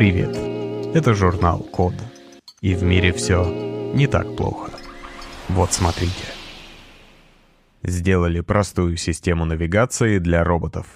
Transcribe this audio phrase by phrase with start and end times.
[0.00, 0.34] Привет!
[0.94, 1.92] Это журнал Код.
[2.62, 3.44] И в мире все
[3.92, 4.72] не так плохо.
[5.50, 6.24] Вот смотрите.
[7.82, 10.86] Сделали простую систему навигации для роботов.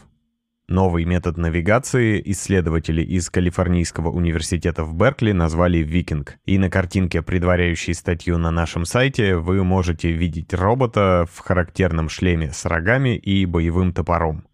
[0.69, 6.39] Новый метод навигации исследователи из Калифорнийского университета в Беркли назвали «Викинг».
[6.47, 12.53] И на картинке, предваряющей статью на нашем сайте, вы можете видеть робота в характерном шлеме
[12.55, 14.45] с рогами и боевым топором.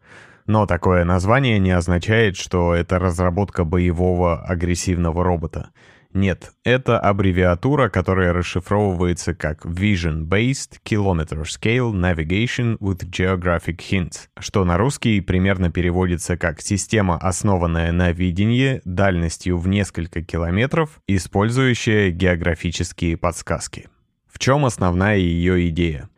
[0.50, 5.70] Но такое название не означает, что это разработка боевого агрессивного робота.
[6.12, 14.76] Нет, это аббревиатура, которая расшифровывается как Vision-Based Kilometer Scale Navigation with Geographic Hints, что на
[14.76, 23.88] русский примерно переводится как «система, основанная на видении дальностью в несколько километров, использующая географические подсказки».
[24.26, 26.08] В чем основная ее идея?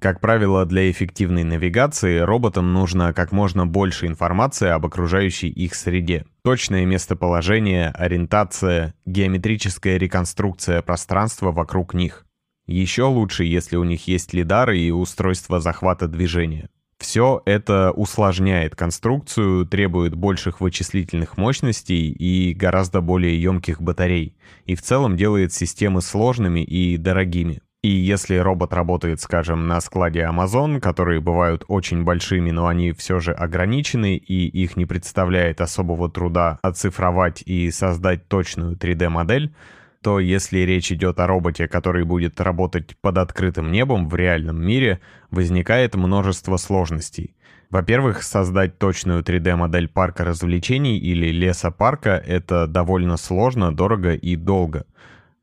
[0.00, 6.24] Как правило, для эффективной навигации роботам нужно как можно больше информации об окружающей их среде.
[6.44, 12.26] Точное местоположение, ориентация, геометрическая реконструкция пространства вокруг них.
[12.68, 16.68] Еще лучше, если у них есть лидары и устройство захвата движения.
[16.98, 24.82] Все это усложняет конструкцию, требует больших вычислительных мощностей и гораздо более емких батарей, и в
[24.82, 27.62] целом делает системы сложными и дорогими.
[27.80, 33.20] И если робот работает, скажем, на складе Amazon, которые бывают очень большими, но они все
[33.20, 39.54] же ограничены, и их не представляет особого труда оцифровать и создать точную 3D-модель,
[40.02, 45.00] то если речь идет о роботе, который будет работать под открытым небом в реальном мире,
[45.30, 47.36] возникает множество сложностей.
[47.70, 54.84] Во-первых, создать точную 3D-модель парка развлечений или лесопарка— это довольно сложно, дорого и долго—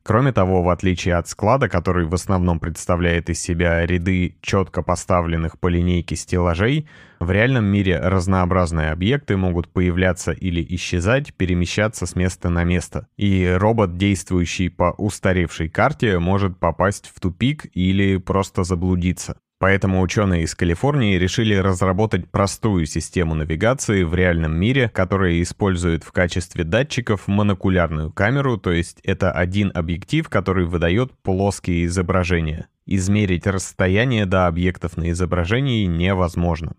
[0.07, 5.59] Кроме того, в отличие от склада, который в основном представляет из себя ряды четко поставленных
[5.59, 6.87] по линейке стеллажей,
[7.19, 13.07] в реальном мире разнообразные объекты могут появляться или исчезать, перемещаться с места на место.
[13.17, 19.37] И робот, действующий по устаревшей карте, может попасть в тупик или просто заблудиться.
[19.65, 26.11] Поэтому ученые из Калифорнии решили разработать простую систему навигации в реальном мире, которая использует в
[26.11, 32.67] качестве датчиков монокулярную камеру, то есть это один объектив, который выдает плоские изображения.
[32.85, 36.75] Измерить расстояние до объектов на изображении невозможно.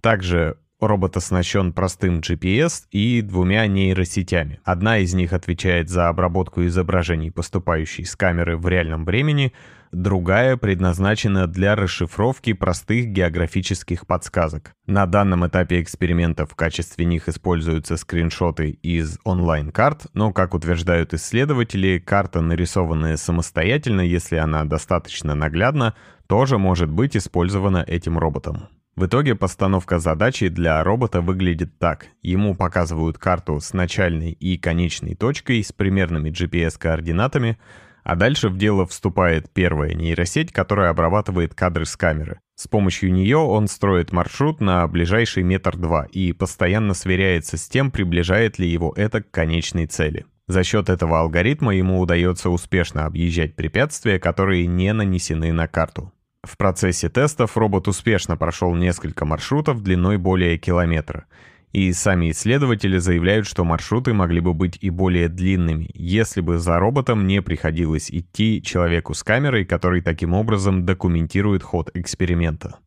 [0.00, 4.60] Также Робот оснащен простым GPS и двумя нейросетями.
[4.62, 9.52] Одна из них отвечает за обработку изображений, поступающей с камеры в реальном времени,
[9.90, 14.72] другая предназначена для расшифровки простых географических подсказок.
[14.86, 21.98] На данном этапе эксперимента в качестве них используются скриншоты из онлайн-карт, но, как утверждают исследователи,
[21.98, 25.94] карта, нарисованная самостоятельно, если она достаточно наглядна,
[26.28, 28.68] тоже может быть использована этим роботом.
[28.98, 32.08] В итоге постановка задачи для робота выглядит так.
[32.20, 37.60] Ему показывают карту с начальной и конечной точкой с примерными GPS-координатами,
[38.02, 42.40] а дальше в дело вступает первая нейросеть, которая обрабатывает кадры с камеры.
[42.56, 48.58] С помощью нее он строит маршрут на ближайший метр-два и постоянно сверяется с тем, приближает
[48.58, 50.26] ли его это к конечной цели.
[50.48, 56.12] За счет этого алгоритма ему удается успешно объезжать препятствия, которые не нанесены на карту.
[56.42, 61.26] В процессе тестов робот успешно прошел несколько маршрутов длиной более километра.
[61.72, 66.78] И сами исследователи заявляют, что маршруты могли бы быть и более длинными, если бы за
[66.78, 72.78] роботом не приходилось идти человеку с камерой, который таким образом документирует ход эксперимента.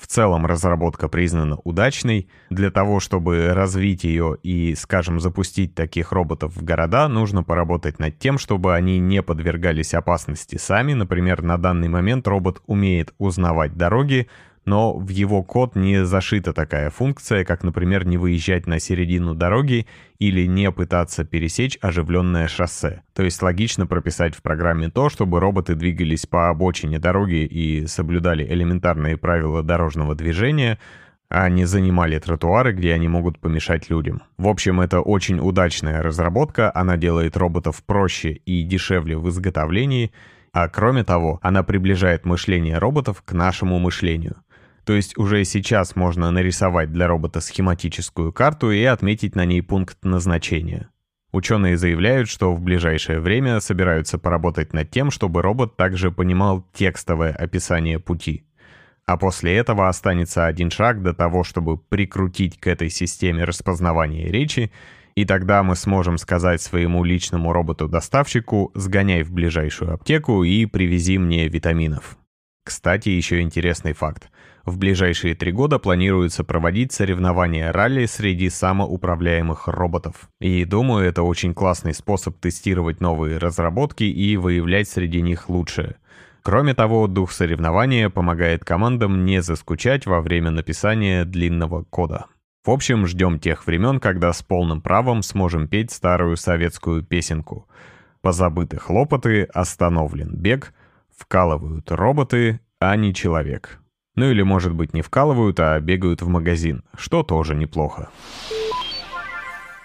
[0.00, 2.28] В целом разработка признана удачной.
[2.50, 8.18] Для того, чтобы развить ее и, скажем, запустить таких роботов в города, нужно поработать над
[8.18, 10.92] тем, чтобы они не подвергались опасности сами.
[10.92, 14.28] Например, на данный момент робот умеет узнавать дороги,
[14.66, 19.86] но в его код не зашита такая функция, как, например, не выезжать на середину дороги
[20.18, 23.02] или не пытаться пересечь оживленное шоссе.
[23.14, 28.44] То есть логично прописать в программе то, чтобы роботы двигались по обочине дороги и соблюдали
[28.44, 30.78] элементарные правила дорожного движения,
[31.28, 34.22] а не занимали тротуары, где они могут помешать людям.
[34.36, 40.12] В общем, это очень удачная разработка, она делает роботов проще и дешевле в изготовлении,
[40.52, 44.36] а кроме того, она приближает мышление роботов к нашему мышлению.
[44.86, 50.04] То есть уже сейчас можно нарисовать для робота схематическую карту и отметить на ней пункт
[50.04, 50.90] назначения.
[51.32, 57.32] Ученые заявляют, что в ближайшее время собираются поработать над тем, чтобы робот также понимал текстовое
[57.32, 58.46] описание пути.
[59.06, 64.70] А после этого останется один шаг до того, чтобы прикрутить к этой системе распознавания речи,
[65.16, 71.48] и тогда мы сможем сказать своему личному роботу-доставщику «сгоняй в ближайшую аптеку и привези мне
[71.48, 72.16] витаминов».
[72.64, 74.28] Кстати, еще интересный факт.
[74.66, 80.28] В ближайшие три года планируется проводить соревнования ралли среди самоуправляемых роботов.
[80.40, 85.94] И думаю, это очень классный способ тестировать новые разработки и выявлять среди них лучшее.
[86.42, 92.26] Кроме того, дух соревнования помогает командам не заскучать во время написания длинного кода.
[92.64, 97.68] В общем, ждем тех времен, когда с полным правом сможем петь старую советскую песенку.
[98.20, 100.74] Позабыты хлопоты, остановлен бег,
[101.16, 103.80] вкалывают роботы, а не человек.
[104.16, 108.08] Ну или, может быть, не вкалывают, а бегают в магазин, что тоже неплохо.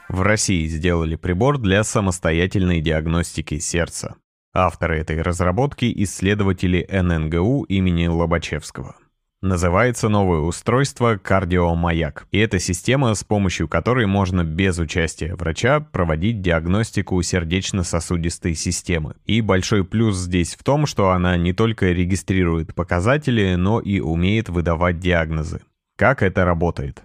[0.07, 4.15] В России сделали прибор для самостоятельной диагностики сердца.
[4.53, 8.95] Авторы этой разработки— исследователи ННГУ имени Лобачевского.
[9.43, 16.41] Называется новое устройство «Кардиомаяк», и это система, с помощью которой можно без участия врача проводить
[16.41, 19.15] диагностику сердечно-сосудистой системы.
[19.25, 24.49] И большой плюс здесь в том, что она не только регистрирует показатели, но и умеет
[24.49, 25.61] выдавать диагнозы.
[25.97, 27.01] Как это работает?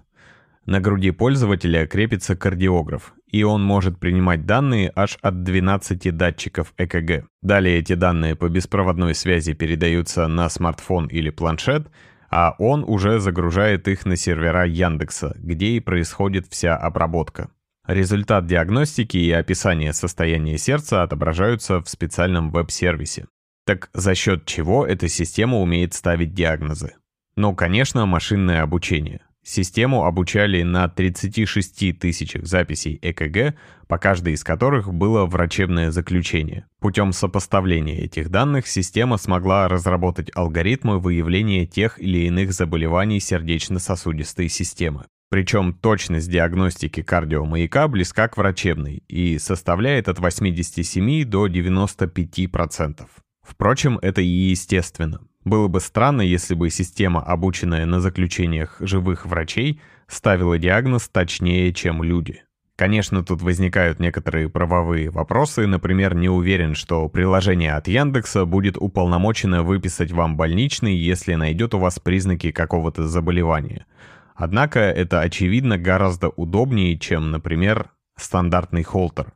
[0.67, 7.25] На груди пользователя крепится кардиограф, и он может принимать данные аж от 12 датчиков ЭКГ.
[7.41, 11.89] Далее эти данные по беспроводной связи передаются на смартфон или планшет,
[12.31, 17.51] а он уже загружает их на сервера Яндекса, где и происходит вся обработка.
[17.87, 23.27] Результат диагностики и описание состояния сердца отображаются в специальном веб-сервисе.
[23.65, 26.95] Так за счет чего эта система умеет ставить диагнозы?
[27.37, 29.26] Ну, конечно, машинное обучение.
[29.49, 33.55] Систему обучали на 36 тысячах записей ЭКГ,
[33.87, 36.67] по каждой из которых было врачебное заключение.
[36.81, 45.05] Путем сопоставления этих данных система смогла разработать алгоритмы выявления тех или иных заболеваний сердечно-сосудистой системы.
[45.31, 53.07] Причем точность диагностики кардиомаяка близка к врачебной и составляет от 87 до 95%.
[53.45, 55.21] Впрочем, это и естественно.
[55.47, 62.03] Было бы странно, если бы система, обученная на заключениях живых врачей, ставила диагноз точнее, чем
[62.03, 62.43] люди.
[62.75, 69.63] Конечно, тут возникают некоторые правовые вопросы, например, не уверен, что приложение от Яндекса будет уполномочено
[69.63, 73.87] выписать вам больничный, если найдет у вас признаки какого-то заболевания.
[74.35, 79.33] Однако это, очевидно, гораздо удобнее, чем, например, стандартный холтер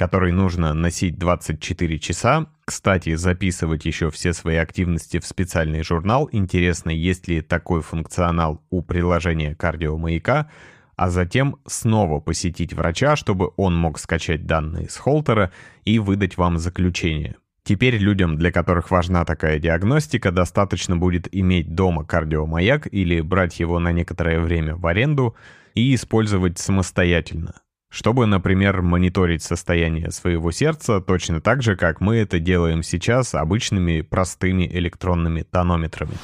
[0.00, 2.46] который нужно носить 24 часа.
[2.64, 6.26] Кстати, записывать еще все свои активности в специальный журнал.
[6.32, 10.50] Интересно, есть ли такой функционал у приложения кардиомаяка,
[10.96, 15.52] а затем снова посетить врача, чтобы он мог скачать данные с холтера
[15.84, 17.36] и выдать вам заключение.
[17.62, 23.78] Теперь людям, для которых важна такая диагностика, достаточно будет иметь дома кардиомаяк или брать его
[23.78, 25.36] на некоторое время в аренду
[25.74, 27.60] и использовать самостоятельно
[27.90, 34.00] чтобы, например, мониторить состояние своего сердца точно так же, как мы это делаем сейчас обычными
[34.00, 36.14] простыми электронными тонометрами.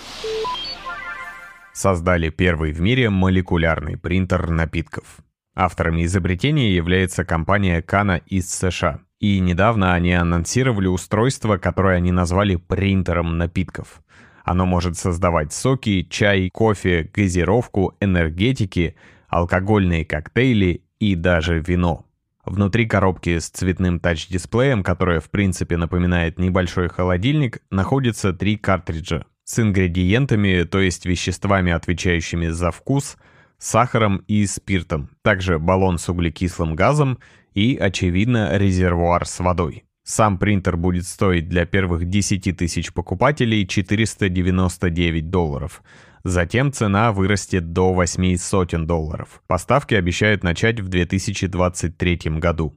[1.74, 5.18] Создали первый в мире молекулярный принтер напитков.
[5.54, 9.00] Авторами изобретения является компания Кана из США.
[9.18, 14.02] И недавно они анонсировали устройство, которое они назвали принтером напитков.
[14.44, 18.94] Оно может создавать соки, чай, кофе, газировку, энергетики,
[19.28, 22.04] алкогольные коктейли и даже вино.
[22.44, 29.58] Внутри коробки с цветным тач-дисплеем, которая в принципе напоминает небольшой холодильник, находятся три картриджа с
[29.58, 33.16] ингредиентами, то есть веществами, отвечающими за вкус,
[33.58, 37.18] сахаром и спиртом, также баллон с углекислым газом
[37.54, 39.84] и, очевидно, резервуар с водой.
[40.04, 45.82] Сам принтер будет стоить для первых 10 тысяч покупателей 499 долларов,
[46.26, 49.40] Затем цена вырастет до 8 сотен долларов.
[49.46, 52.76] Поставки обещают начать в 2023 году.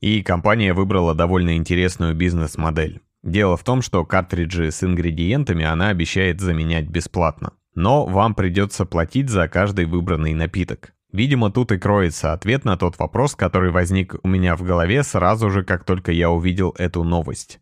[0.00, 3.02] И компания выбрала довольно интересную бизнес-модель.
[3.22, 7.52] Дело в том, что картриджи с ингредиентами она обещает заменять бесплатно.
[7.74, 10.94] Но вам придется платить за каждый выбранный напиток.
[11.12, 15.50] Видимо, тут и кроется ответ на тот вопрос, который возник у меня в голове сразу
[15.50, 17.60] же, как только я увидел эту новость.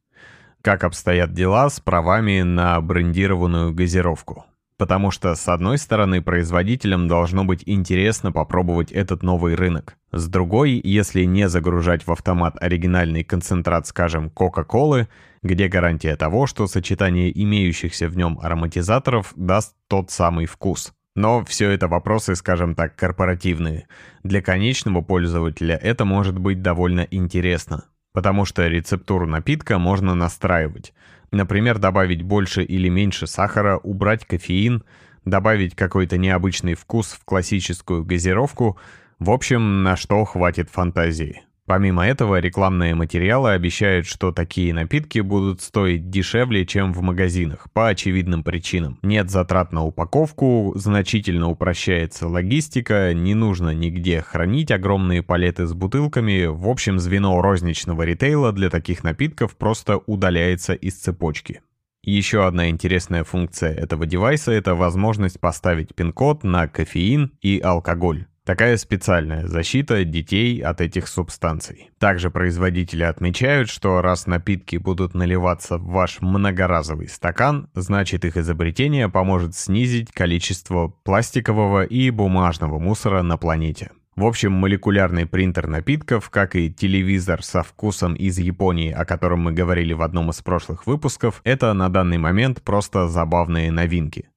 [0.62, 4.44] Как обстоят дела с правами на брендированную газировку?
[4.76, 9.96] Потому что, с одной стороны, производителям должно быть интересно попробовать этот новый рынок.
[10.10, 15.08] С другой, если не загружать в автомат оригинальный концентрат, скажем, Кока-Колы,
[15.42, 20.92] где гарантия того, что сочетание имеющихся в нем ароматизаторов даст тот самый вкус.
[21.14, 23.86] Но все это вопросы, скажем так, корпоративные.
[24.24, 27.84] Для конечного пользователя это может быть довольно интересно,
[28.14, 30.94] потому что рецептуру напитка можно настраивать.
[31.32, 34.84] Например, добавить больше или меньше сахара, убрать кофеин,
[35.24, 38.78] добавить какой-то необычный вкус в классическую газировку.
[39.18, 41.42] В общем, на что хватит фантазии.
[41.66, 47.88] Помимо этого, рекламные материалы обещают, что такие напитки будут стоить дешевле, чем в магазинах, по
[47.88, 48.98] очевидным причинам.
[49.02, 56.44] Нет затрат на упаковку, значительно упрощается логистика, не нужно нигде хранить огромные палеты с бутылками,
[56.44, 61.62] в общем, звено розничного ритейла для таких напитков просто удаляется из цепочки.
[62.02, 68.26] Еще одна интересная функция этого девайса— это возможность поставить пин-код на кофеин и алкоголь.
[68.44, 71.90] Такая специальная защита детей от этих субстанций.
[71.98, 79.08] Также производители отмечают, что раз напитки будут наливаться в ваш многоразовый стакан, значит их изобретение
[79.08, 83.92] поможет снизить количество пластикового и бумажного мусора на планете.
[84.14, 89.52] В общем, молекулярный принтер напитков, как и телевизор со вкусом из Японии, о котором мы
[89.52, 94.28] говорили в одном из прошлых выпусков, это на данный момент просто забавные новинки.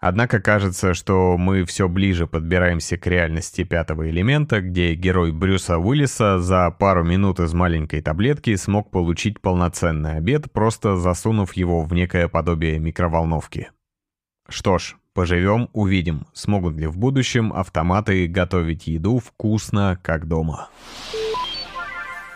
[0.00, 6.38] Однако кажется, что мы все ближе подбираемся к реальности пятого элемента, где герой Брюса Уиллиса
[6.38, 12.28] за пару минут из маленькой таблетки смог получить полноценный обед, просто засунув его в некое
[12.28, 13.70] подобие микроволновки.
[14.48, 20.68] Что ж, поживем, увидим, смогут ли в будущем автоматы готовить еду вкусно, как дома.